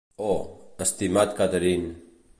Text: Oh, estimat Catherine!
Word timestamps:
Oh, 0.29 0.39
estimat 0.85 1.37
Catherine! 1.43 1.93